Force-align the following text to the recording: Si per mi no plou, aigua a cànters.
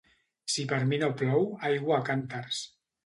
Si 0.53 0.63
per 0.71 0.79
mi 0.93 0.99
no 1.03 1.09
plou, 1.19 1.45
aigua 1.73 1.97
a 1.99 2.03
cànters. 2.09 2.65